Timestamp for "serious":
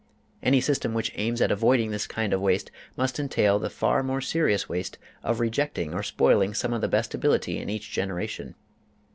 4.19-4.67